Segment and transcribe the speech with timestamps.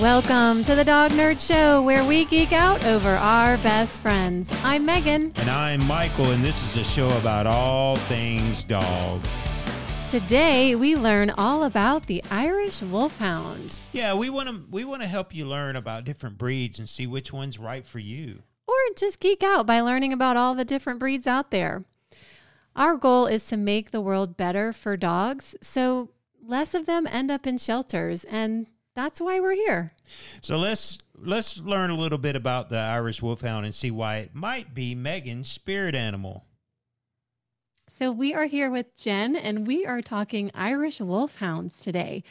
[0.00, 4.50] Welcome to the Dog Nerd Show, where we geek out over our best friends.
[4.64, 5.32] I'm Megan.
[5.36, 9.24] And I'm Michael, and this is a show about all things dog.
[10.10, 13.76] Today, we learn all about the Irish Wolfhound.
[13.92, 17.06] Yeah, we want to we want to help you learn about different breeds and see
[17.06, 18.42] which one's right for you.
[18.66, 21.84] Or just geek out by learning about all the different breeds out there.
[22.74, 26.10] Our goal is to make the world better for dogs, so
[26.44, 29.92] less of them end up in shelters, and that's why we're here.
[30.40, 34.34] So let's let's learn a little bit about the Irish Wolfhound and see why it
[34.34, 36.44] might be Megan's spirit animal.
[37.88, 42.24] So we are here with Jen and we are talking Irish Wolfhounds today.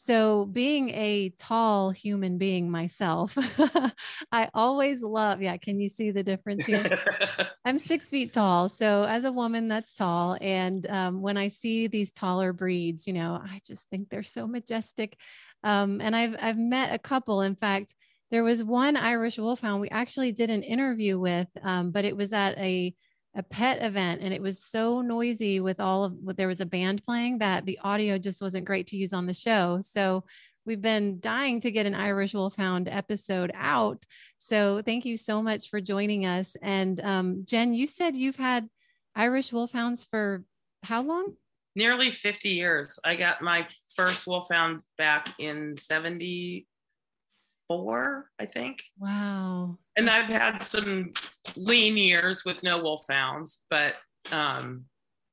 [0.00, 3.36] So, being a tall human being myself,
[4.32, 6.88] I always love, yeah, can you see the difference here?
[7.64, 8.68] I'm six feet tall.
[8.68, 10.38] So, as a woman, that's tall.
[10.40, 14.46] And um, when I see these taller breeds, you know, I just think they're so
[14.46, 15.18] majestic.
[15.64, 17.42] Um, and I've, I've met a couple.
[17.42, 17.96] In fact,
[18.30, 22.32] there was one Irish Wolfhound we actually did an interview with, um, but it was
[22.32, 22.94] at a
[23.38, 26.66] a pet event and it was so noisy with all of what there was a
[26.66, 29.78] band playing that the audio just wasn't great to use on the show.
[29.80, 30.24] So
[30.66, 34.04] we've been dying to get an Irish Wolfhound episode out.
[34.38, 36.56] So thank you so much for joining us.
[36.62, 38.68] And um, Jen, you said you've had
[39.14, 40.42] Irish Wolfhounds for
[40.82, 41.34] how long?
[41.76, 42.98] Nearly 50 years.
[43.04, 48.82] I got my first Wolfhound back in 74, I think.
[48.98, 49.78] Wow.
[49.98, 51.12] And I've had some
[51.56, 53.96] lean years with no wolf wolfhounds, but
[54.30, 54.84] um,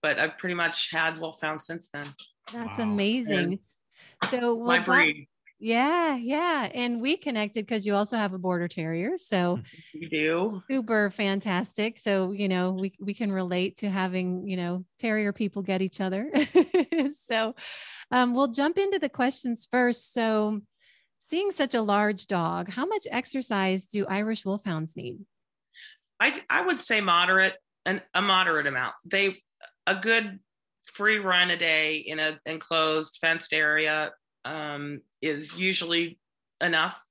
[0.01, 2.07] but I've pretty much had wolf wolfhounds since then.
[2.51, 2.83] That's wow.
[2.83, 3.59] amazing.
[4.23, 5.27] And so my breed.
[5.59, 6.69] yeah, yeah.
[6.73, 9.17] And we connected because you also have a border terrier.
[9.17, 9.59] So
[9.93, 10.63] you do.
[10.67, 11.97] Super fantastic.
[11.97, 16.01] So, you know, we, we can relate to having, you know, terrier people get each
[16.01, 16.31] other.
[17.23, 17.55] so
[18.11, 20.13] um, we'll jump into the questions first.
[20.13, 20.61] So
[21.27, 25.19] seeing such a large dog, how much exercise do Irish Wolfhounds need?
[26.19, 27.55] I, I would say moderate
[27.85, 28.95] and a moderate amount.
[29.05, 29.43] They
[29.87, 30.39] a good
[30.85, 34.11] free run a day in an enclosed fenced area
[34.45, 36.19] um, is usually
[36.61, 37.03] enough.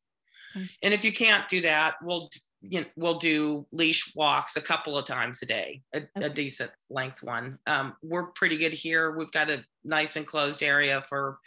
[0.56, 0.68] Okay.
[0.82, 2.30] And if you can't do that, we'll
[2.66, 6.26] you know, we'll do leash walks a couple of times a day, a, okay.
[6.26, 7.58] a decent length one.
[7.66, 9.10] Um, we're pretty good here.
[9.10, 11.38] We've got a nice enclosed area for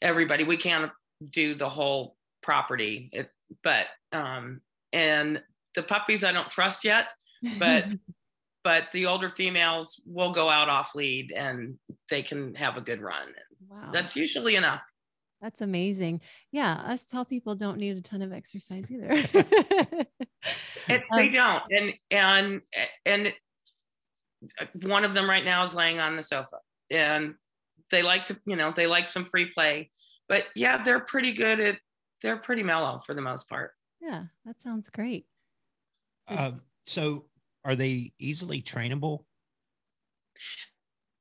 [0.00, 0.44] everybody.
[0.44, 0.90] We can't
[1.30, 3.08] do the whole property.
[3.12, 3.30] It,
[3.62, 4.60] but um,
[4.92, 5.42] and
[5.74, 7.10] the puppies I don't trust yet,
[7.58, 7.86] but
[8.64, 11.78] but the older females will go out off lead and
[12.10, 13.28] they can have a good run.
[13.68, 13.90] Wow.
[13.92, 14.82] That's usually enough.
[15.40, 16.20] That's amazing.
[16.50, 19.08] Yeah, us tall people don't need a ton of exercise either.
[20.88, 21.62] and they don't.
[21.70, 22.62] And and
[23.04, 23.34] and
[24.82, 26.56] one of them right now is laying on the sofa
[26.90, 27.34] and
[27.90, 29.90] they like to, you know, they like some free play
[30.28, 31.78] but yeah, they're pretty good at
[32.22, 33.72] they're pretty mellow for the most part.
[34.00, 35.26] Yeah, that sounds great.
[36.28, 37.26] Um, so
[37.64, 39.24] are they easily trainable?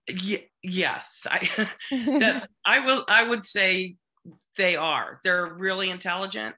[0.09, 1.67] Y- yes, I
[2.19, 3.95] that's I will I would say
[4.57, 5.19] they are.
[5.23, 6.55] They're really intelligent,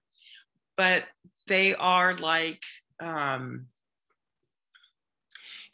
[0.76, 1.06] but
[1.48, 2.64] they are like
[3.00, 3.68] um,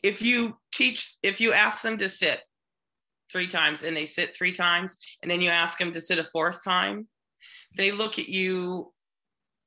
[0.02, 2.42] if you teach if you ask them to sit
[3.34, 6.24] three times and they sit three times and then you ask them to sit a
[6.24, 7.08] fourth time
[7.76, 8.94] they look at you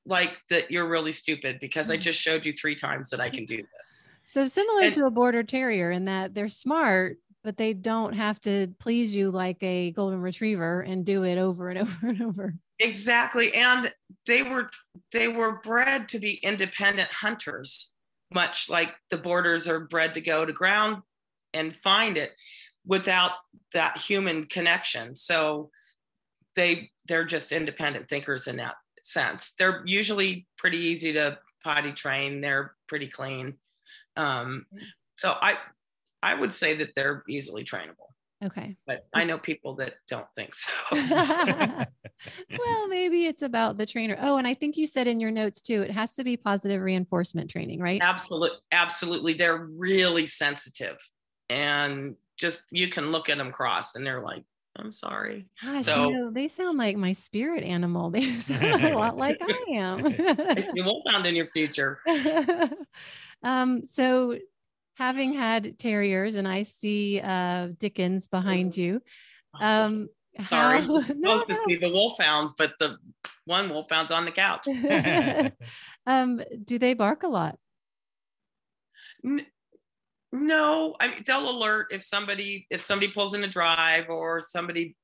[0.07, 3.45] like that you're really stupid because i just showed you three times that i can
[3.45, 4.05] do this.
[4.29, 8.41] So similar and, to a border terrier in that they're smart but they don't have
[8.41, 12.55] to please you like a golden retriever and do it over and over and over.
[12.81, 13.55] Exactly.
[13.55, 13.93] And
[14.27, 14.69] they were
[15.13, 17.95] they were bred to be independent hunters
[18.35, 21.03] much like the borders are bred to go to ground
[21.55, 22.33] and find it
[22.87, 23.33] without
[23.73, 25.15] that human connection.
[25.15, 25.71] So
[26.55, 29.55] they they're just independent thinkers in that sense.
[29.59, 32.41] They're usually pretty easy to potty train.
[32.41, 33.55] They're pretty clean.
[34.17, 34.67] Um,
[35.17, 35.57] so I
[36.23, 38.07] I would say that they're easily trainable.
[38.45, 38.77] Okay.
[38.87, 40.71] But I know people that don't think so.
[40.93, 44.19] well, maybe it's about the trainer.
[44.21, 46.83] Oh, and I think you said in your notes too, it has to be positive
[46.83, 48.01] reinforcement training, right?
[48.03, 48.59] Absolutely.
[48.73, 49.33] Absolutely.
[49.33, 50.99] They're really sensitive.
[51.49, 54.45] And just you can look at them cross and they're like
[54.79, 55.49] i'm sorry.
[55.63, 58.11] Gosh, so you know, they sound like my spirit animal.
[58.17, 60.05] They sound a lot like i am.
[60.75, 62.01] You won't found in your future.
[63.43, 64.39] Um so
[64.97, 69.03] having had terriers and i see uh dickens behind you
[69.61, 70.09] um
[70.49, 70.87] sorry how,
[71.17, 72.97] no, to see the wolfhounds but the
[73.45, 74.67] one wolfhound's on the couch.
[76.07, 77.59] Um do they bark a lot
[80.37, 84.97] no, I mean they'll alert if somebody if somebody pulls in a drive or somebody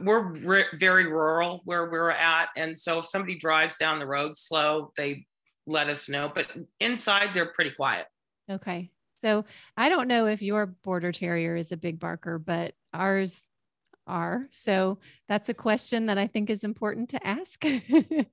[0.00, 4.36] we're re- very rural where we're at, and so if somebody drives down the road
[4.36, 5.26] slow, they
[5.66, 6.30] let us know.
[6.32, 6.46] But
[6.80, 8.06] inside, they're pretty quiet.
[8.50, 8.90] Okay.
[9.20, 9.44] So
[9.76, 13.48] I don't know if your border terrier is a big barker, but ours
[14.06, 14.46] are.
[14.50, 14.98] So
[15.28, 17.64] that's a question that I think is important to ask.
[17.64, 18.26] it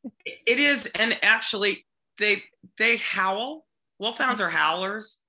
[0.47, 1.85] is, and actually,
[2.17, 2.43] they
[2.77, 3.65] they howl.
[3.99, 5.19] Wolfhounds are howlers,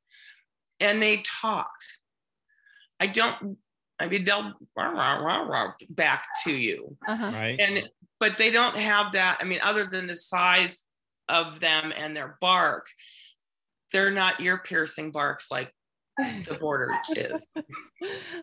[0.80, 1.72] and they talk.
[2.98, 3.56] I don't.
[3.98, 7.32] I mean, they'll rah, rah, rah, rah, back to you, uh-huh.
[7.34, 7.60] Right.
[7.60, 7.86] and
[8.18, 9.38] but they don't have that.
[9.40, 10.84] I mean, other than the size
[11.28, 12.86] of them and their bark,
[13.92, 15.72] they're not ear piercing barks like
[16.18, 17.46] the border is.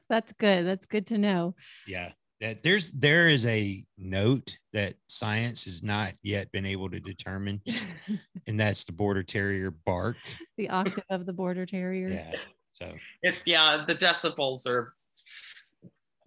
[0.10, 0.66] That's good.
[0.66, 1.56] That's good to know.
[1.88, 2.12] Yeah.
[2.40, 7.62] That there's there is a note that science has not yet been able to determine,
[8.48, 10.18] and that's the border terrier bark.
[10.56, 12.10] the octave of the border terrier.
[12.10, 12.34] Yeah.
[12.74, 12.94] So
[13.24, 14.88] It, yeah, the decibels are.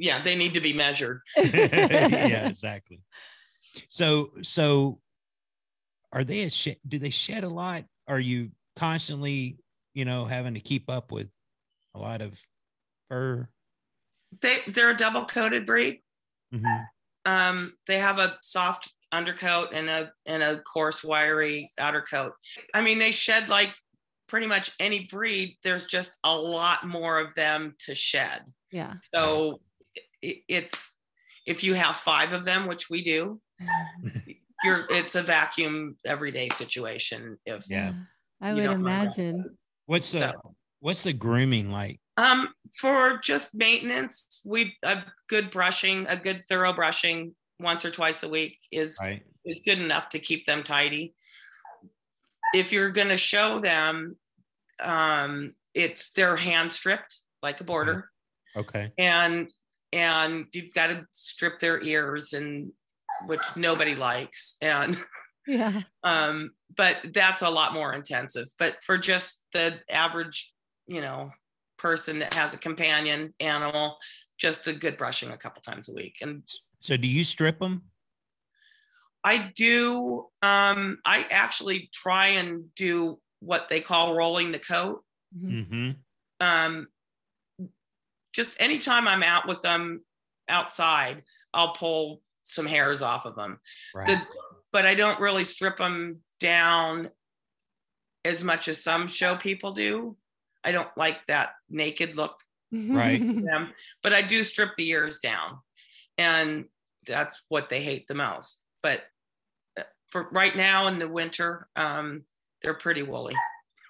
[0.00, 1.20] Yeah, they need to be measured.
[1.36, 3.00] yeah, exactly.
[3.88, 5.00] So so
[6.12, 7.84] are they a shed do they shed a lot?
[8.08, 9.58] Are you constantly,
[9.94, 11.30] you know, having to keep up with
[11.94, 12.36] a lot of
[13.08, 13.48] fur?
[14.40, 16.00] They they're a double coated breed.
[16.54, 16.86] Mhm.
[17.26, 22.32] Um, they have a soft undercoat and a and a coarse wiry outer coat.
[22.74, 23.74] I mean, they shed like
[24.28, 25.56] pretty much any breed.
[25.64, 28.42] There's just a lot more of them to shed.
[28.70, 28.94] Yeah.
[29.14, 29.60] So
[30.22, 30.96] it, it's
[31.46, 33.40] if you have five of them, which we do,
[34.64, 37.36] you're it's a vacuum everyday situation.
[37.46, 37.92] If Yeah.
[38.40, 39.58] I would imagine.
[39.86, 42.00] What's the So- what's the grooming like?
[42.20, 48.22] Um, for just maintenance, we a good brushing, a good thorough brushing once or twice
[48.22, 49.22] a week is Right.
[49.44, 51.14] is good enough to keep them tidy.
[52.54, 54.16] If you're going to show them,
[54.82, 58.10] um, it's they're hand stripped like a border,
[58.54, 58.92] Okay.
[58.98, 59.50] and
[59.92, 62.72] and you've got to strip their ears and
[63.26, 64.96] which nobody likes, and
[65.46, 65.82] Yeah.
[66.02, 68.46] um, but that's a lot more intensive.
[68.58, 70.52] But for just the average,
[70.86, 71.30] you know,
[71.80, 73.96] person that has a companion animal,
[74.38, 76.16] just a good brushing a couple times a week.
[76.20, 76.42] And
[76.80, 77.82] So do you strip them?
[79.24, 85.04] I do, um, I actually try and do what they call rolling the coat.
[85.36, 85.66] Mhm.
[85.66, 85.90] Mm-hmm.
[86.46, 86.88] Um,
[88.32, 90.02] just anytime I'm out with them
[90.48, 91.22] outside,
[91.52, 93.60] I'll pull some hairs off of them.
[93.94, 94.06] Right.
[94.06, 94.22] the
[94.72, 97.10] but I don't really strip them down
[98.24, 100.16] as much as some show people do.
[100.64, 102.36] I don't like that naked look
[102.72, 103.20] Right.
[103.50, 103.72] them,
[104.02, 105.58] but I do strip the ears down,
[106.18, 106.66] and
[107.06, 108.62] that's what they hate the most.
[108.82, 109.02] But
[109.78, 112.24] uh, for right now in the winter, um,
[112.62, 113.34] they're pretty woolly.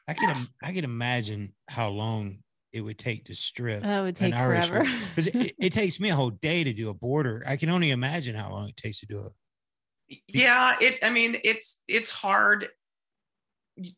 [0.08, 2.38] I can I can imagine how long
[2.72, 3.82] it would take to strip.
[3.82, 4.90] that would take Irish forever.
[5.14, 7.42] because it, it takes me a whole day to do a border.
[7.46, 10.22] I can only imagine how long it takes to do it.
[10.26, 11.04] Yeah, it.
[11.04, 12.68] I mean, it's it's hard.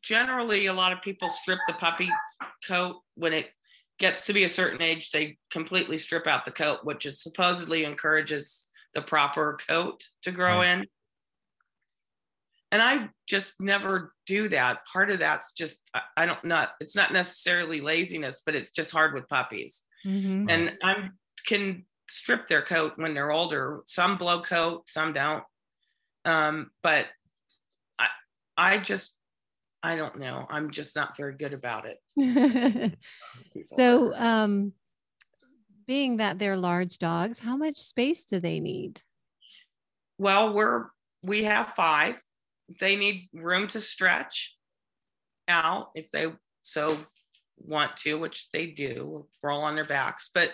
[0.02, 2.10] Generally, a lot of people strip the puppy
[2.66, 3.52] coat when it
[3.98, 5.10] gets to be a certain age.
[5.10, 10.58] They completely strip out the coat, which is supposedly encourages the proper coat to grow
[10.58, 10.78] Right.
[10.78, 10.86] in.
[12.70, 14.86] And I just never do that.
[14.90, 16.72] Part of that's just I, don't not.
[16.80, 20.50] It's not necessarily laziness, but it's just hard with puppies Mhm.
[20.50, 21.10] and I
[21.46, 23.82] can strip their coat when they're older.
[23.86, 25.44] Some blow coat, some don't.
[26.24, 27.10] Um, but
[27.98, 28.08] I,
[28.56, 29.18] I just,
[29.82, 30.46] I don't know.
[30.48, 32.96] I'm just not very good about it.
[33.76, 34.72] so, um,
[35.86, 39.02] being that they're large dogs, how much space do they need?
[40.22, 40.86] well, we're
[41.24, 42.16] we have five.
[42.80, 44.56] They need room to stretch
[45.48, 46.96] out if they so
[47.58, 50.30] want to, which they do, roll on their backs.
[50.32, 50.52] But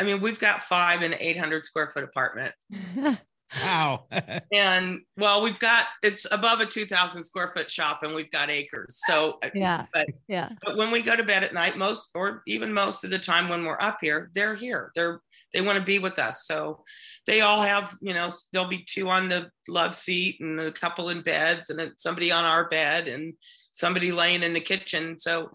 [0.00, 2.54] I mean, we've got five in an 800 square foot apartment.
[3.60, 4.06] Wow.
[4.52, 9.00] And well, we've got it's above a 2,000 square foot shop and we've got acres.
[9.06, 9.86] So, uh, yeah.
[9.92, 10.50] But- yeah.
[10.62, 13.48] but when we go to bed at night, most or even most of the time
[13.48, 14.92] when we're up here, they're here.
[14.94, 15.20] They're
[15.52, 16.46] they want to be with us.
[16.46, 16.82] So
[17.26, 21.10] they all have, you know, there'll be two on the love seat and a couple
[21.10, 23.34] in beds and somebody on our bed and
[23.72, 25.18] somebody laying in the kitchen.
[25.18, 25.50] So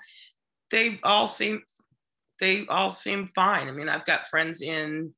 [0.71, 1.61] they all seem
[2.39, 3.67] they all seem fine.
[3.67, 5.13] I mean, I've got friends in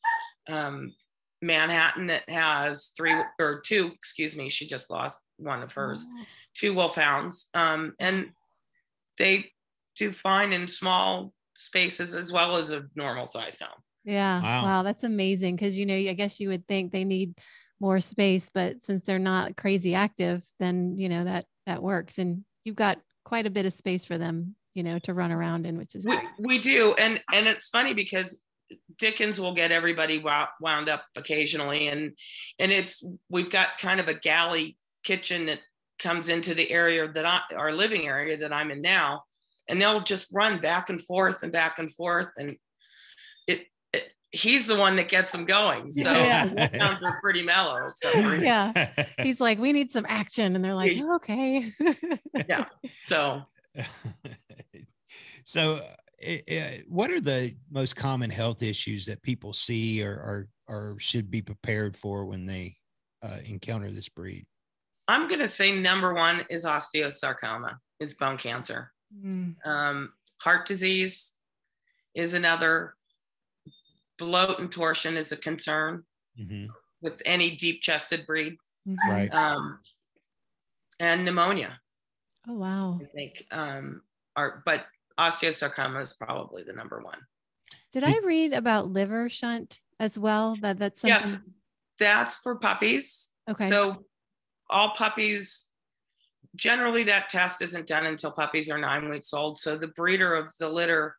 [0.49, 0.93] um,
[1.41, 6.05] Manhattan that has three or two, excuse me, she just lost one of hers,
[6.55, 7.49] two wolfhounds.
[7.53, 8.31] Um, and
[9.17, 9.51] they
[9.95, 13.81] do fine in small spaces as well as a normal sized home.
[14.03, 14.41] Yeah.
[14.41, 14.63] Wow.
[14.63, 14.83] Wow.
[14.83, 15.57] That's amazing.
[15.57, 17.37] Cause you know, I guess you would think they need
[17.79, 22.17] more space, but since they're not crazy active, then you know that that works.
[22.17, 25.65] And you've got quite a bit of space for them, you know, to run around
[25.65, 26.95] in, which is We, we do.
[26.99, 28.43] And and it's funny because
[28.99, 30.23] Dickens will get everybody
[30.61, 32.15] wound up occasionally, and
[32.59, 35.59] and it's we've got kind of a galley kitchen that
[35.97, 39.23] comes into the area that I our living area that I'm in now,
[39.67, 42.57] and they'll just run back and forth and back and forth, and
[43.47, 45.89] it, it he's the one that gets them going.
[45.89, 46.45] So yeah.
[46.77, 47.87] sounds are pretty mellow.
[47.95, 51.71] So yeah, he's like, we need some action, and they're like, okay.
[52.47, 52.65] yeah.
[53.05, 53.43] So.
[55.45, 55.81] so
[56.21, 60.95] it, it, what are the most common health issues that people see or or, or
[60.99, 62.75] should be prepared for when they
[63.23, 64.45] uh, encounter this breed?
[65.07, 68.91] I'm going to say number one is osteosarcoma, is bone cancer.
[69.25, 69.55] Mm.
[69.65, 71.33] Um, heart disease
[72.15, 72.95] is another.
[74.17, 76.03] Bloat and torsion is a concern
[76.37, 76.65] mm-hmm.
[77.01, 78.57] with any deep chested breed.
[78.85, 79.09] Mm-hmm.
[79.09, 79.33] Right.
[79.33, 79.79] Um,
[80.99, 81.79] and pneumonia.
[82.45, 82.99] Oh, wow.
[83.01, 83.45] I think.
[83.51, 84.01] Um,
[84.35, 84.85] are, but
[85.19, 87.19] osteosarcoma is probably the number one.
[87.91, 90.55] Did I read about liver shunt as well?
[90.61, 91.21] That that's something...
[91.21, 91.37] yes,
[91.99, 93.31] that's for puppies.
[93.49, 93.67] Okay.
[93.67, 94.05] So
[94.69, 95.69] all puppies
[96.55, 99.57] generally that test isn't done until puppies are nine weeks old.
[99.57, 101.15] So the breeder of the litter,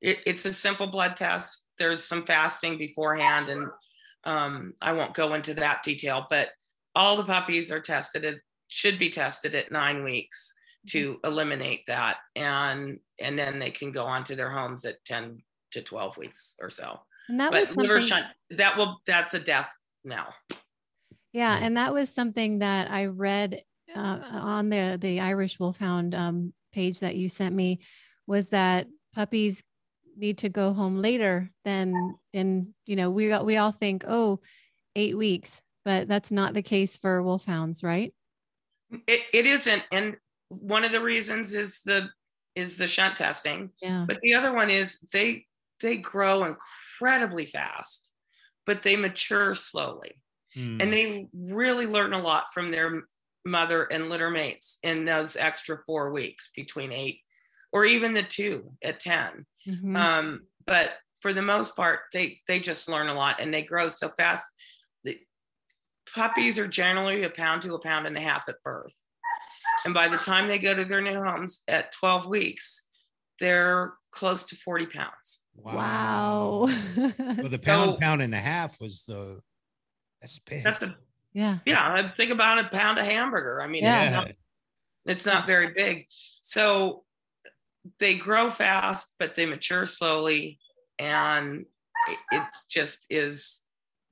[0.00, 1.66] it, it's a simple blood test.
[1.78, 3.66] There's some fasting beforehand, and
[4.24, 6.50] um, I won't go into that detail, but
[6.94, 8.24] all the puppies are tested.
[8.24, 10.54] It should be tested at nine weeks
[10.88, 11.26] to mm-hmm.
[11.32, 15.82] eliminate that and and then they can go on to their homes at 10 to
[15.82, 17.00] 12 weeks or so.
[17.28, 19.70] And that but was liver shunt that will that's a death
[20.04, 20.28] now
[21.32, 23.62] yeah and that was something that i read
[23.94, 27.80] uh, on the the irish wolfhound um, page that you sent me
[28.26, 29.62] was that puppies
[30.16, 34.40] need to go home later than in you know we we all think oh
[34.96, 38.12] eight weeks but that's not the case for wolfhounds right?
[39.06, 40.16] It, it isn't and
[40.60, 42.08] one of the reasons is the
[42.54, 43.70] is the shunt testing.
[43.80, 44.04] Yeah.
[44.06, 45.46] But the other one is they
[45.80, 48.12] they grow incredibly fast,
[48.66, 50.12] but they mature slowly.
[50.56, 50.82] Mm.
[50.82, 53.02] And they really learn a lot from their
[53.44, 57.20] mother and litter mates in those extra four weeks between eight
[57.72, 59.46] or even the two at 10.
[59.66, 59.96] Mm-hmm.
[59.96, 63.88] Um, but for the most part, they they just learn a lot and they grow
[63.88, 64.52] so fast.
[65.04, 65.18] The
[66.14, 68.94] puppies are generally a pound to a pound and a half at birth.
[69.84, 72.88] And by the time they go to their new homes at 12 weeks,
[73.40, 75.44] they're close to 40 pounds.
[75.54, 76.68] Wow.
[76.96, 79.40] well, the pound, so, pound and a half was the,
[80.20, 80.62] that's big.
[80.62, 80.96] That's a,
[81.32, 81.58] yeah.
[81.66, 82.10] Yeah.
[82.12, 83.60] Think about a pound of hamburger.
[83.62, 84.02] I mean, yeah.
[84.02, 84.32] it's, not,
[85.06, 86.06] it's not very big.
[86.40, 87.04] So
[87.98, 90.58] they grow fast, but they mature slowly.
[90.98, 91.64] And
[92.08, 93.62] it, it just is.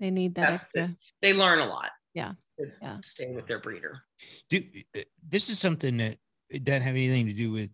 [0.00, 0.96] They need that extra.
[1.22, 1.90] They learn a lot.
[2.14, 2.32] Yeah.
[2.82, 2.98] Yeah.
[3.02, 4.02] Stay with their breeder.
[4.48, 4.62] Do,
[5.28, 6.16] this is something that
[6.48, 7.70] it doesn't have anything to do with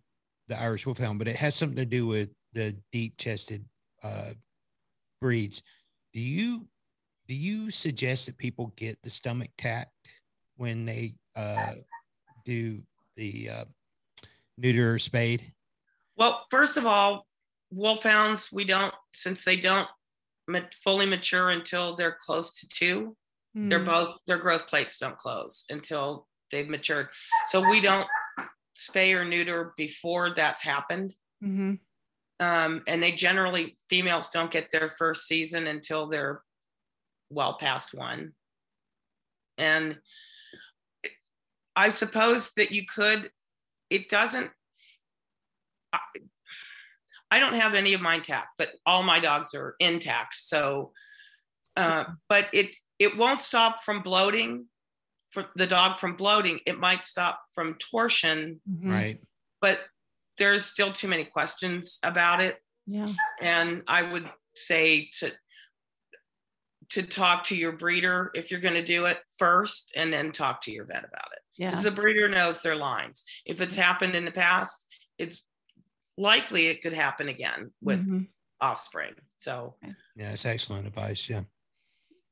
[0.47, 3.65] the Irish Wolfhound, but it has something to do with the deep chested
[4.03, 4.31] uh,
[5.21, 5.63] breeds.
[6.13, 6.67] Do you
[7.27, 9.91] do you suggest that people get the stomach tacked
[10.55, 11.73] when they uh,
[12.45, 12.81] do
[13.17, 13.65] the uh,
[14.57, 15.51] neuter or spade?
[16.15, 17.27] Well, first of all,
[17.71, 19.87] wolfhounds we don't since they don't
[20.71, 23.15] fully mature until they're close to two.
[23.57, 23.69] Mm.
[23.69, 27.07] They're both their growth plates don't close until they've matured.
[27.45, 28.07] So we don't
[28.77, 31.13] spay or neuter before that's happened.
[31.43, 31.73] Mm-hmm.
[32.39, 36.41] Um, and they generally females don't get their first season until they're
[37.31, 38.33] well past one.
[39.57, 39.97] And
[41.75, 43.31] I suppose that you could.
[43.89, 44.51] It doesn't.
[45.91, 45.99] I,
[47.31, 50.35] I don't have any of mine tacked, but all my dogs are intact.
[50.37, 50.91] So,
[51.75, 54.65] uh, but it it won't stop from bloating
[55.31, 58.61] for the dog from bloating it might stop from torsion.
[58.69, 58.91] Mm-hmm.
[58.91, 59.19] right.
[59.61, 59.81] But
[60.37, 62.57] there's still too many questions about it.
[62.85, 63.11] Yeah.
[63.41, 65.31] And i would say to
[66.89, 70.61] to talk to your breeder if you're going to do it first and then talk
[70.61, 71.39] to your vet about it.
[71.57, 71.67] Yeah.
[71.67, 73.23] Because the breeder knows their lines.
[73.45, 74.87] If it's happened in the past
[75.17, 75.45] it's
[76.17, 78.23] likely it could happen again with mm-hmm.
[78.61, 79.13] offspring.
[79.35, 79.75] So
[80.15, 81.43] yeah it's excellent advice yeah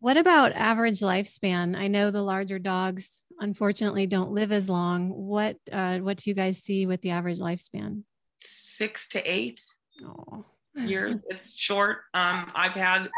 [0.06, 1.76] what about average lifespan?
[1.76, 5.10] I know the larger dogs unfortunately don't live as long.
[5.10, 8.04] What uh, what do you guys see with the average lifespan?
[8.40, 9.60] Six to eight
[10.04, 10.46] oh.
[10.76, 11.26] years.
[11.32, 12.02] It's short.
[12.14, 13.10] Um, I've had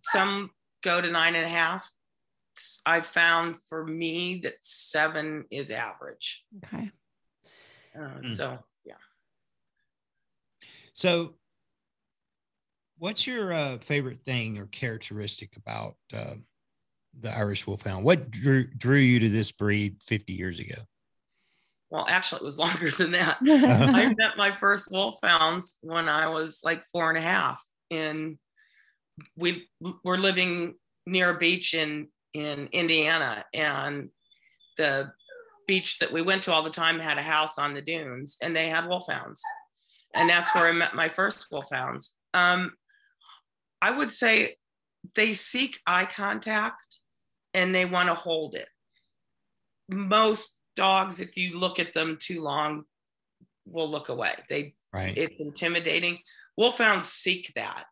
[0.00, 0.50] some
[0.82, 1.88] go to nine and a half.
[2.84, 6.44] I've found for me that seven is average.
[6.64, 6.90] Okay.
[7.96, 8.28] Uh, mm.
[8.28, 8.94] So yeah.
[10.94, 11.34] So
[12.98, 16.34] what's your uh, favorite thing or characteristic about uh,
[17.18, 18.04] the Irish Wolfhound?
[18.04, 20.82] What drew, drew you to this breed 50 years ago?
[21.90, 23.38] Well, actually, it was longer than that.
[23.42, 28.38] I met my first wolfhounds when I was like four and a half in
[29.36, 29.66] we
[30.04, 30.74] were living
[31.06, 34.10] near a beach in in Indiana, and
[34.76, 35.10] the
[35.66, 38.54] beach that we went to all the time had a house on the dunes, and
[38.54, 39.42] they had wolfhounds,
[40.14, 42.16] and that's where I met my first wolfhounds.
[42.32, 42.72] Um,
[43.80, 44.56] I would say
[45.14, 46.98] they seek eye contact
[47.54, 48.68] and they want to hold it.
[49.88, 52.84] Most dogs, if you look at them too long,
[53.66, 54.32] will look away.
[54.48, 55.16] They right.
[55.16, 56.18] it's intimidating.
[56.56, 57.84] Wolfhounds seek that.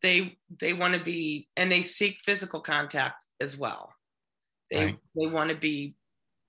[0.00, 3.94] They they want to be and they seek physical contact as well.
[4.70, 4.98] They Right.
[5.16, 5.94] they want to be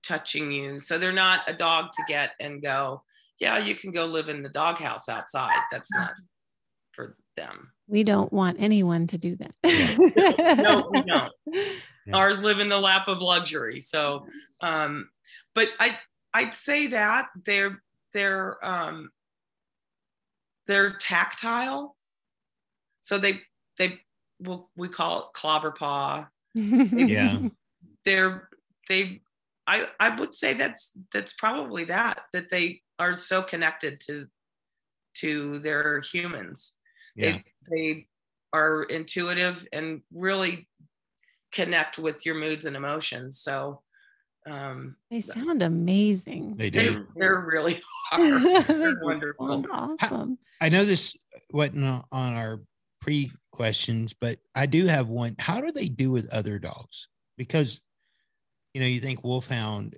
[0.06, 0.78] touching you.
[0.78, 3.02] So they're not a dog to get and go,
[3.40, 5.60] yeah, you can go live in the doghouse outside.
[5.70, 6.14] That's not
[6.92, 7.73] for them.
[7.86, 9.54] We don't want anyone to do that.
[10.58, 11.32] No, we don't.
[12.06, 12.16] Yeah.
[12.16, 13.80] Ours live in the lap of luxury.
[13.80, 14.26] So
[14.60, 15.08] um
[15.54, 15.98] but I
[16.34, 19.08] I'd say that they're they're um
[20.66, 21.96] they're tactile.
[23.00, 23.40] So they
[23.78, 24.00] they
[24.38, 26.28] will we call it clobber paw.
[26.54, 27.38] Yeah.
[28.04, 28.50] They're
[28.86, 29.22] they
[29.66, 34.26] I I would say that's that's probably that that they are so connected to
[35.14, 36.76] to their humans.
[37.16, 37.32] Yeah.
[37.32, 38.06] They they
[38.52, 40.68] are intuitive and really
[41.52, 43.40] connect with your moods and emotions.
[43.40, 43.82] So
[44.46, 46.56] um They sound amazing.
[46.56, 47.06] They they, do.
[47.16, 47.80] they're really
[48.12, 48.40] are.
[48.40, 49.64] They They're wonderful.
[49.72, 50.38] awesome.
[50.60, 51.16] I know this
[51.52, 52.60] wasn't on on our
[53.00, 55.36] pre questions, but I do have one.
[55.38, 57.08] How do they do with other dogs?
[57.38, 57.80] Because
[58.74, 59.96] you know, you think wolfhound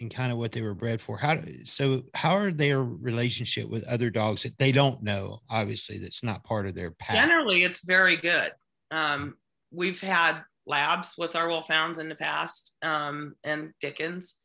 [0.00, 1.16] and kind of what they were bred for.
[1.16, 5.40] How so how are their relationship with other dogs that they don't know?
[5.50, 7.16] Obviously, that's not part of their pack.
[7.16, 8.52] Generally, it's very good.
[8.90, 9.36] Um,
[9.70, 14.40] we've had labs with our wolfhounds in the past um, and Dickens.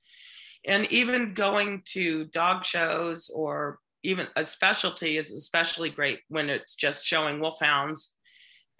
[0.67, 6.75] And even going to dog shows or even a specialty is especially great when it's
[6.75, 8.13] just showing wolfhounds.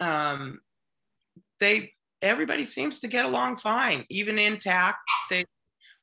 [0.00, 0.60] Um,
[1.58, 4.98] they everybody seems to get along fine, even intact.
[5.28, 5.44] They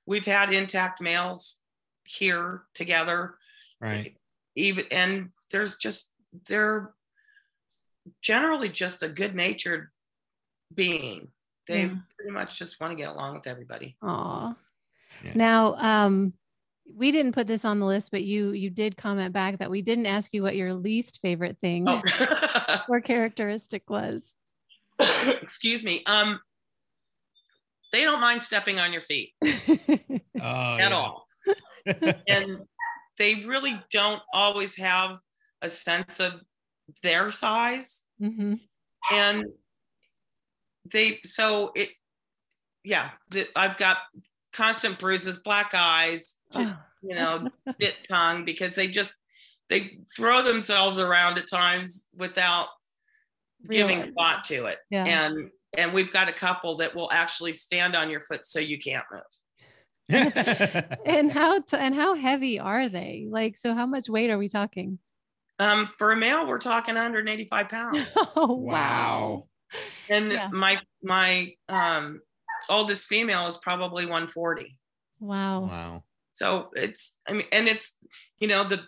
[0.09, 1.59] we've had intact males
[2.03, 3.35] here together
[3.79, 4.17] right.
[4.55, 6.11] even and there's just
[6.47, 6.91] they're
[8.21, 9.89] generally just a good natured
[10.73, 11.29] being
[11.67, 11.95] they Yeah.
[12.17, 14.55] pretty much just want to get along with everybody Aw.
[15.23, 15.31] Yeah.
[15.35, 16.33] Now, um,
[16.95, 19.81] we didn't put this on the list, but you you did comment back that we
[19.81, 22.01] didn't ask you what your least favorite thing oh.
[22.89, 24.33] or characteristic was.
[25.41, 26.39] excuse me um
[27.91, 29.33] they don't mind stepping on your feet
[30.41, 31.27] Oh, at all.
[32.27, 32.59] And
[33.17, 35.17] they really don't always have
[35.61, 36.41] a sense of
[37.01, 38.03] their size.
[38.19, 38.55] Hmm
[39.11, 39.45] and
[40.91, 41.89] they so it
[42.83, 43.97] yeah the, i've got
[44.53, 46.69] constant bruises black eyes just,
[47.03, 47.47] you know
[47.77, 49.15] bit tongue because they just
[49.69, 52.67] they throw themselves around at times without
[53.69, 54.77] giving thought to it.
[54.89, 55.03] Yeah.
[55.05, 58.77] and and we've got a couple that will actually stand on your foot so you
[58.79, 59.21] can't move
[61.05, 63.27] and how t- and how heavy are they?
[63.29, 64.99] Like, so how much weight are we talking?
[65.59, 69.49] um for a male we're talking 185 pounds Oh Wow.
[70.09, 70.49] and Yeah.
[70.51, 72.21] my my um
[72.69, 74.79] oldest female is probably 140
[75.19, 75.61] Wow.
[75.63, 76.03] wow.
[76.31, 77.97] So it's, I mean, and it's,
[78.39, 78.85] you know, the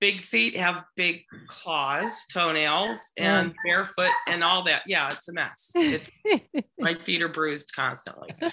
[0.00, 4.82] big feet have big claws, toenails, and barefoot and all that.
[4.86, 5.72] Yeah, it's a mess.
[5.74, 6.10] It's,
[6.78, 8.30] my feet are bruised constantly.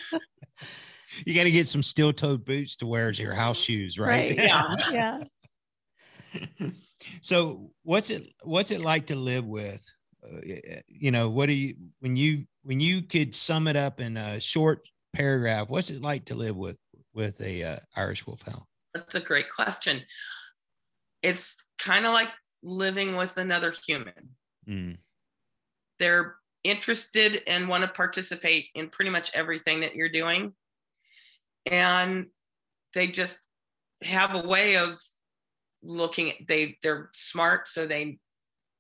[1.26, 4.38] You got to get some steel toed boots to wear as your house shoes, right?
[4.38, 4.40] Right.
[4.40, 4.76] Yeah.
[6.62, 6.70] yeah.
[7.22, 9.84] so what's it what's it like to live with
[10.24, 10.42] uh,
[10.88, 14.40] you know what do you when you when you could sum it up in a
[14.40, 16.78] short paragraph what's it like to live with
[17.16, 18.62] with a uh, irish wolfhound
[18.94, 20.02] That's a great question.
[21.22, 22.30] It's kind of like
[22.64, 24.36] living with another human.
[24.68, 24.98] Mm,
[26.00, 30.54] They're interested and want to participate in pretty much everything that you're doing.
[31.72, 32.28] And
[32.94, 33.48] they just
[34.04, 34.98] have a way of
[35.82, 38.18] looking they they're smart so they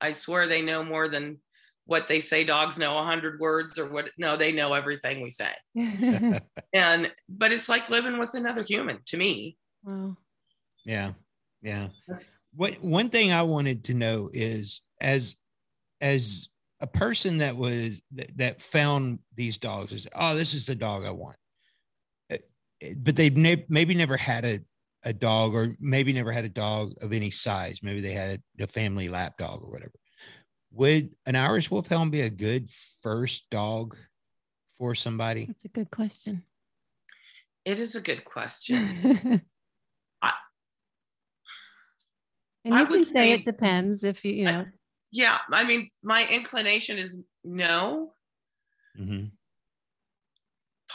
[0.01, 1.39] i swear they know more than
[1.85, 5.51] what they say dogs know 100 words or what no they know everything we say
[6.73, 10.15] and but it's like living with another human to me wow.
[10.85, 11.11] yeah
[11.61, 11.87] yeah.
[12.55, 15.35] What one thing i wanted to know is as
[16.01, 16.47] as
[16.79, 21.03] a person that was that, that found these dogs is oh this is the dog
[21.05, 21.35] i want.
[22.31, 22.37] Uh,
[22.97, 24.59] but they've ne- maybe never had a,
[25.03, 27.81] a dog or maybe never had a dog of any size.
[27.83, 29.93] Maybe they had a, a family lap dog or whatever.
[30.71, 32.69] Would an irish wolfhound be a good
[33.01, 33.97] first dog
[34.77, 35.45] for somebody?
[35.45, 36.43] That's a good question.
[37.65, 39.41] it is a good question
[42.65, 44.65] and I- you I can would say say- it depends if you, you know,
[45.11, 48.13] yeah, I mean, my inclination is no,
[48.95, 49.25] hmm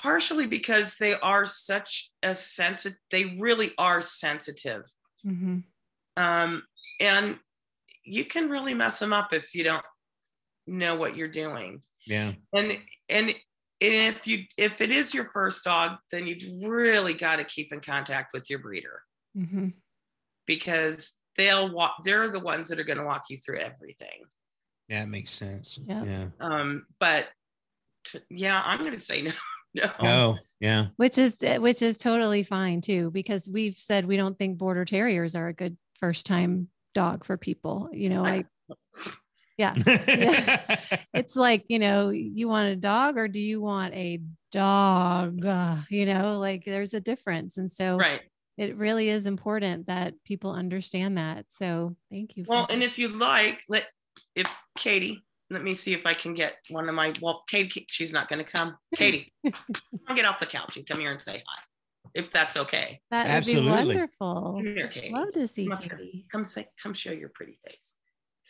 [0.03, 4.83] partially because they are such a sensitive, they really are sensitive.
[5.23, 5.59] hmm
[6.17, 6.63] Um,
[7.01, 7.39] and
[8.05, 9.85] you can really mess them up if you don't
[10.67, 11.83] know what you're doing.
[12.07, 12.33] Yeah.
[12.53, 12.73] And
[13.09, 13.35] and and
[13.81, 17.81] if you if it is your first dog, then you've really got to keep in
[17.81, 19.01] contact with your breeder
[19.35, 19.69] hmm
[20.47, 21.97] because they'll walk.
[22.05, 24.23] They're the ones that are going to walk you through everything.
[24.89, 25.79] Yeah, it makes sense.
[25.87, 26.05] Yeah.
[26.05, 26.27] Yeah.
[26.41, 27.29] Um, but
[28.05, 29.33] t- yeah, I'm going to say no.
[29.77, 29.91] No.
[30.01, 30.39] No.
[30.61, 30.87] Yeah.
[30.99, 35.35] Which is which is totally fine too, because we've said we don't think border terriers
[35.35, 37.89] are a good first time dog for people.
[37.93, 38.45] You know, I
[39.59, 39.75] yeah.
[41.15, 44.21] It's like, you know, you want a dog or do you want a
[44.53, 45.45] dog?
[45.45, 47.57] Uh, you know, like there's a difference.
[47.57, 48.21] And so Right.
[48.57, 51.47] It really is important that people understand that.
[51.49, 52.45] So thank you.
[52.47, 52.73] Well, that.
[52.73, 53.87] and if you'd like, let
[54.35, 57.13] if Katie, let me see if I can get one of my.
[57.21, 58.77] Well, Katie, she's not going to come.
[58.95, 59.33] Katie,
[60.07, 61.63] I'll get off the couch and come here and say hi,
[62.15, 63.01] if that's okay.
[63.11, 64.55] that would be wonderful.
[64.57, 65.13] Come here, Katie.
[65.13, 65.97] Love to see Come up here.
[65.97, 66.27] Katie.
[66.31, 67.99] Come say, come show your pretty face.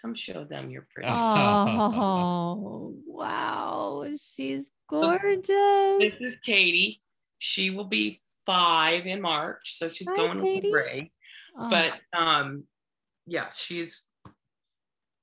[0.00, 1.08] Come show them your pretty.
[1.10, 4.06] Oh, wow.
[4.20, 5.48] She's gorgeous.
[5.48, 7.00] This is Katie.
[7.38, 10.66] She will be five in March, so she's Hi, going Katie.
[10.68, 11.12] with gray.
[11.58, 12.64] Oh, But um,
[13.26, 14.04] yeah, she's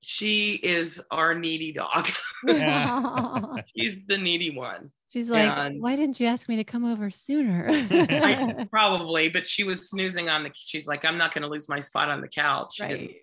[0.04, 2.08] she is our needy dog.
[3.78, 4.92] she's the needy one.
[5.12, 7.68] She's like, And- why didn't you ask me to come over sooner?
[7.70, 10.52] I- probably, but she was snoozing on the.
[10.56, 12.78] She's like, I'm not going to lose my spot on the couch.
[12.82, 13.16] Right.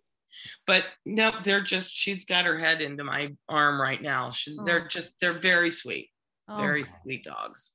[0.67, 1.91] But no, they're just.
[1.91, 4.31] She's got her head into my arm right now.
[4.31, 4.89] She, They're Oh.
[4.89, 5.13] just.
[5.21, 6.11] They're very sweet.
[6.49, 6.59] Oh.
[6.59, 7.73] Very sweet dogs.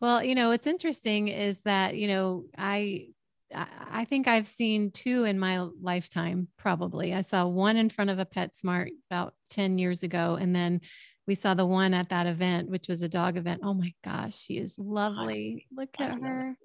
[0.00, 3.08] Well, you know, what's interesting is that, you know, I
[3.54, 7.14] I think I've seen two in my lifetime, probably.
[7.14, 10.36] I saw one in front of a PetSmart about 10 years ago.
[10.38, 10.80] And then
[11.26, 13.60] we saw the one at that event, which was a dog event.
[13.64, 15.66] Oh my gosh, she is lovely.
[15.74, 16.56] Look at her.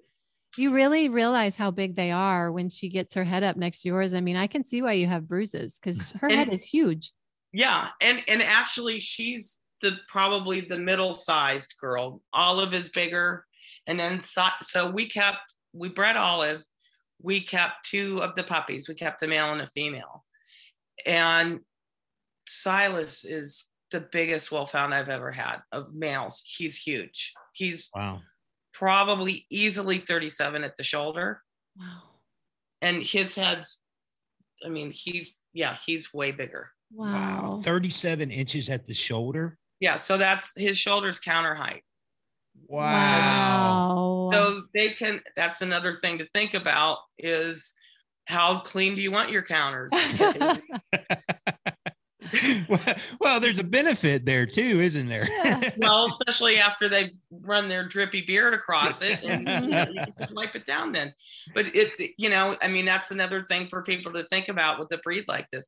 [0.56, 3.88] You really realize how big they are when she gets her head up next to
[3.88, 4.12] yours.
[4.12, 7.12] I mean, I can see why you have bruises because her head is huge.
[7.52, 12.22] Yeah, and and actually, she's the probably the middle-sized girl.
[12.32, 13.44] Olive is bigger,
[13.86, 15.38] and then so, so we kept
[15.72, 16.64] we bred Olive.
[17.20, 18.88] We kept two of the puppies.
[18.88, 20.24] We kept a male and a female,
[21.06, 21.60] and
[22.46, 26.42] Silas is the biggest wolfhound I've ever had of males.
[26.46, 27.32] He's huge.
[27.52, 28.22] He's Wow.
[28.72, 31.42] probably easily 37 at the shoulder,
[31.76, 32.02] Wow.
[32.80, 33.80] and his head's.
[34.64, 36.70] I mean, he's yeah, he's way bigger.
[36.90, 37.60] Wow.
[37.62, 39.58] 37 inches at the shoulder.
[39.82, 41.82] Yeah, so that's his shoulders counter height.
[42.68, 44.30] Wow.
[44.32, 45.20] So they can.
[45.34, 47.74] That's another thing to think about is
[48.28, 49.90] how clean do you want your counters?
[50.20, 50.58] Well,
[53.20, 55.26] well, there's a benefit there too, isn't there?
[55.28, 55.70] Yeah.
[55.78, 60.14] well, especially after they run their drippy beard across it, and you, know, you can
[60.16, 61.12] just wipe it down then.
[61.54, 64.92] But it, you know, I mean, that's another thing for people to think about with
[64.92, 65.66] a breed like this.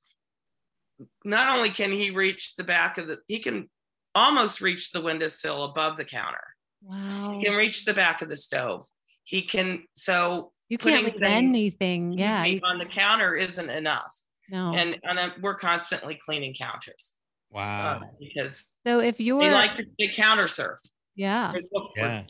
[1.24, 3.68] Not only can he reach the back of the, he can
[4.14, 6.42] almost reach the windowsill above the counter.
[6.82, 7.36] wow.
[7.38, 8.84] He can reach the back of the stove.
[9.24, 12.12] He can so You can't putting leave anything.
[12.12, 12.44] Yeah.
[12.64, 14.14] on the counter isn't enough.
[14.50, 14.72] no.
[14.74, 17.14] and and uh, we're constantly cleaning counters
[17.54, 18.02] uh, wow.
[18.20, 20.78] because so if you're, they like to they counter surf.
[21.14, 22.22] yeah, They look for- Yeah.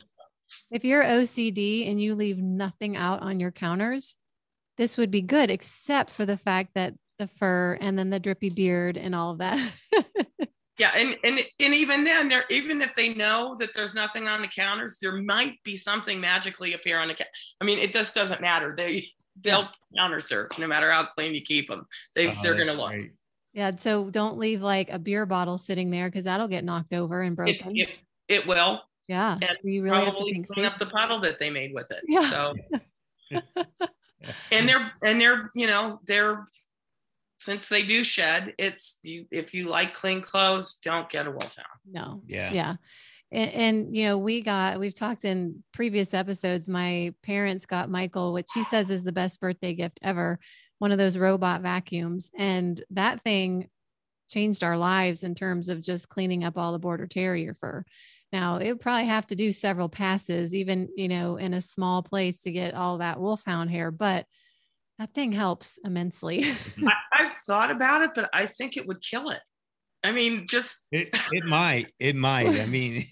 [0.71, 4.15] if you're OCD and you leave nothing out on your counters,
[4.77, 8.49] this would be good, except for the fact that the fur and then the drippy
[8.49, 9.71] beard and all of that.
[10.77, 14.41] yeah, and and and even then, they're, even if they know that there's nothing on
[14.41, 17.13] the counters, there might be something magically appear on the.
[17.15, 17.23] Ca-
[17.61, 18.73] I mean, it just doesn't matter.
[18.77, 19.07] They
[19.41, 21.85] they'll counter surf no matter how clean you keep them.
[22.15, 22.89] They Oh, they're gonna look.
[22.89, 23.11] great.
[23.53, 23.71] yeah.
[23.77, 27.35] So don't leave like a beer bottle sitting there because that'll get knocked over and
[27.35, 27.75] broken.
[27.77, 27.89] it
[28.27, 29.33] it will yeah.
[29.33, 30.73] and So you really have to think clean safe.
[30.73, 32.03] up the puddle that they made with it.
[32.07, 32.29] Yeah.
[32.29, 32.53] So
[34.51, 36.47] and they're and they're you know they're
[37.45, 41.67] since they do shed it's you if you like clean clothes don't get a wolfhound
[41.89, 42.21] No.
[42.27, 42.51] Yeah.
[42.51, 42.75] Yeah.
[43.31, 46.69] And, and, you know, we got, we've talked in previous episodes.
[46.69, 50.39] My parents got Michael, which she says is the best birthday gift ever,
[50.79, 52.31] one of those robot vacuums.
[52.37, 53.69] And that thing
[54.29, 57.83] changed our lives in terms of just cleaning up all the border terrier fur.
[58.31, 62.03] Now, it would probably have to do several passes, even, you know, in a small
[62.03, 64.25] place to get all that wolfhound hair, but
[64.99, 66.39] that thing helps immensely.
[66.43, 66.87] I, mm-hmm.
[67.13, 69.41] i've thought about it but i think it would kill it
[70.03, 71.91] i mean just It, it might.
[71.99, 72.59] It might.
[72.59, 73.05] I mean,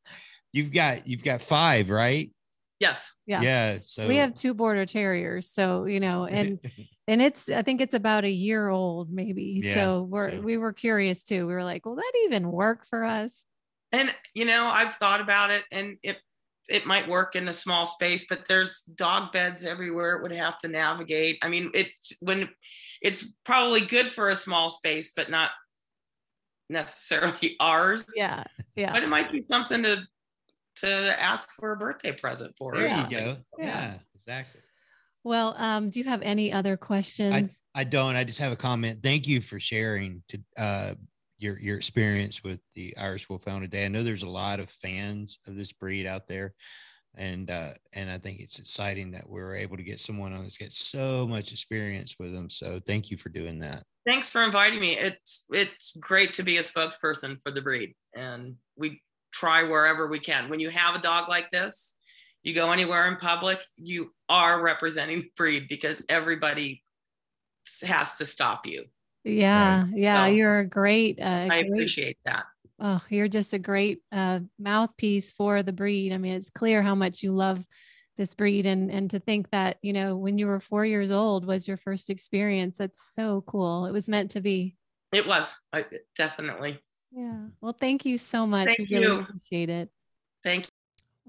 [0.52, 2.30] you've got you've got five, right?
[2.78, 3.14] Yes.
[3.26, 3.42] Yeah.
[3.42, 3.78] Yeah.
[3.80, 5.50] So We have two border terriers.
[5.52, 6.58] So, you know, and
[7.08, 9.60] and it's I think it's about a year old maybe.
[9.62, 11.46] Yeah, so we're so- we were curious too.
[11.46, 13.42] We were like, will that even work for us?
[13.92, 16.18] And you know, I've thought about it and it
[16.70, 20.56] it might work in a small space, but there's dog beds everywhere it would have
[20.58, 21.38] to navigate.
[21.42, 22.48] I mean, it's when
[23.02, 25.50] it's probably good for a small space, but not
[26.68, 28.06] necessarily ours.
[28.16, 28.44] Yeah.
[28.76, 28.92] Yeah.
[28.92, 30.02] But it might be something to
[30.76, 32.74] to ask for a birthday present for.
[32.74, 33.36] or there you go.
[33.58, 33.66] Yeah.
[33.66, 34.60] Yeah, exactly.
[35.22, 37.60] Well, um, do you have any other questions?
[37.74, 38.16] I don't.
[38.16, 39.02] I just have a comment.
[39.02, 40.94] Thank you for sharing to uh,
[41.40, 43.84] your your experience with the Irish Wolfhound today.
[43.84, 46.54] I know there's a lot of fans of this breed out there,
[47.16, 50.58] and uh, and I think it's exciting that we're able to get someone on that's
[50.58, 52.50] got so much experience with them.
[52.50, 53.84] So thank you for doing that.
[54.06, 54.96] Thanks for inviting me.
[54.96, 59.00] It's it's great to be a spokesperson for the breed, and we
[59.32, 60.48] try wherever we can.
[60.48, 61.96] When you have a dog like this,
[62.42, 66.82] you go anywhere in public, you are representing the breed because everybody
[67.82, 68.84] has to stop you.
[69.24, 69.86] Yeah.
[69.92, 70.26] Yeah.
[70.26, 72.46] So, you're a great, uh, I great appreciate that.
[72.78, 76.12] Oh, you're just a great uh, mouthpiece for the breed.
[76.12, 77.66] I mean, it's clear how much you love
[78.16, 81.46] this breed, and and to think that you know when you were four years old
[81.46, 82.78] was your first experience.
[82.78, 83.86] That's so cool.
[83.86, 84.76] It was meant to be.
[85.12, 85.84] It was I,
[86.16, 86.80] definitely.
[87.12, 87.48] Yeah.
[87.60, 88.68] Well, thank you so much.
[88.68, 89.20] Thank we really you.
[89.20, 89.90] appreciate it.
[90.42, 90.66] Thank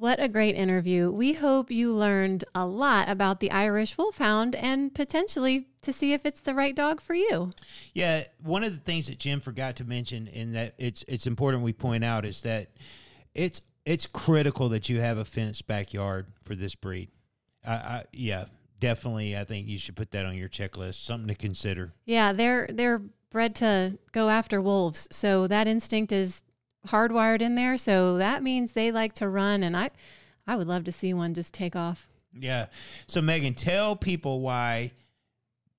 [0.02, 1.12] What a great interview.
[1.12, 6.26] We hope you learned a lot about the Irish Wolfhound and potentially to see if
[6.26, 7.52] it's the right dog for you.
[7.94, 11.62] Yeah, one of the things that Jim forgot to mention, and that it's it's important
[11.62, 12.72] we point out, is that
[13.36, 17.10] it's it's critical that you have a fenced backyard for this breed.
[17.64, 18.46] I, I yeah,
[18.80, 19.38] definitely.
[19.38, 20.96] I think you should put that on your checklist.
[20.96, 21.94] Something to consider.
[22.06, 25.08] Yeah, they're they're bred to go after wolves.
[25.12, 26.42] So that instinct is
[26.88, 27.78] hardwired in there.
[27.78, 29.92] So that means they like to run and I
[30.48, 32.08] I would love to see one just take off.
[32.34, 32.68] Yeah.
[33.08, 34.92] So Megan, tell people why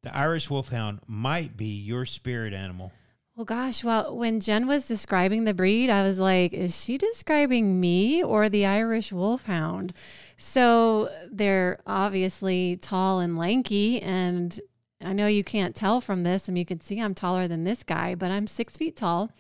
[0.03, 2.93] the Irish Wolfhound might be your spirit animal.
[3.35, 7.81] Well gosh, well when Jen was describing the breed, I was like, is she describing
[7.81, 9.95] me or the Irish Wolfhound?
[10.37, 14.59] So they're obviously tall and lanky and
[15.05, 16.49] I know you can't tell from this.
[16.49, 19.33] I mean, you can see I'm taller than this guy, but I'm six feet tall.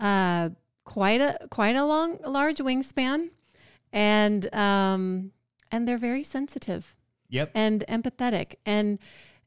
[0.00, 0.50] Uh,
[0.84, 3.30] quite a quite a long, large wingspan,
[3.92, 5.32] and um,
[5.70, 6.96] and they're very sensitive
[7.28, 7.50] Yep.
[7.54, 8.54] and empathetic.
[8.66, 8.98] And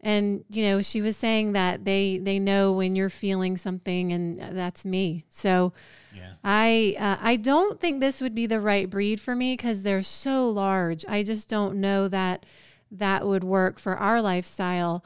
[0.02, 4.40] and you know, she was saying that they they know when you're feeling something, and
[4.40, 5.26] that's me.
[5.30, 5.74] So
[6.16, 6.34] Yeah.
[6.44, 10.02] I uh, I don't think this would be the right breed for me because they're
[10.04, 11.06] so large.
[11.08, 12.46] I just don't know that
[12.92, 15.04] that would work for our lifestyle.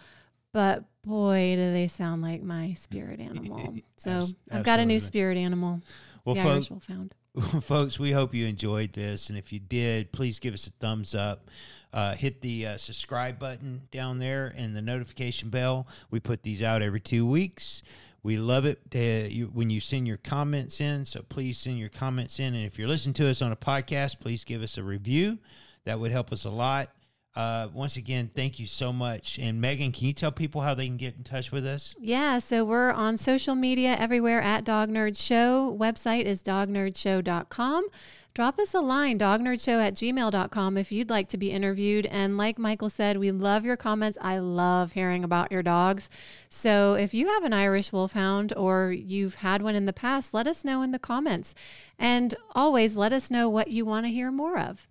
[0.52, 3.76] But boy, do they sound like my spirit animal.
[3.98, 5.82] So I've got a new spirit animal.
[6.26, 7.16] Well, the folks- Irish Wolfhound.
[7.64, 9.30] folks, we hope you enjoyed this.
[9.30, 11.50] And if you did, please give us a thumbs up.
[11.92, 15.88] Uh, hit the uh, subscribe button down there and the notification bell.
[16.12, 17.82] We put these out every two weeks.
[18.22, 21.06] We love it to, you, when you send your comments in.
[21.06, 22.54] So please send your comments in.
[22.54, 25.40] And if you're listening to us on a podcast, please give us a review.
[25.86, 26.90] That would help us a lot.
[27.36, 29.38] Uh, once again, thank you so much.
[29.38, 31.96] And Megan, can you tell people how they can get in touch with us?
[32.00, 35.78] Yeah, so we're on social media everywhere at Dog Nerd Show.
[35.80, 37.88] Website is dognerdshow.com.
[38.36, 42.06] Drop us a line, dognerdshow at gmail.com, if you'd like to be interviewed.
[42.06, 44.18] And like Michael said, we love your comments.
[44.22, 46.10] I love hearing about your dogs.
[46.48, 50.48] So if you have an Irish Wolfhound or you've had one in the past, let
[50.48, 51.56] us know in the comments.
[51.98, 54.89] And always let us know what you want to hear more of.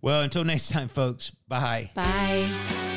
[0.00, 1.90] Well, until next time, folks, bye.
[1.94, 2.92] Bye.